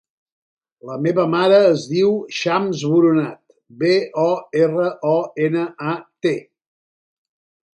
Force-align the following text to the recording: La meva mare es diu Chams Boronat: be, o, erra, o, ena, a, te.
La 0.89 0.93
meva 1.07 1.25
mare 1.33 1.59
es 1.65 1.83
diu 1.91 2.15
Chams 2.37 2.81
Boronat: 2.93 3.37
be, 3.83 3.93
o, 4.25 4.27
erra, 4.63 4.89
o, 5.11 5.15
ena, 5.49 5.67
a, 5.93 5.95
te. 6.27 6.33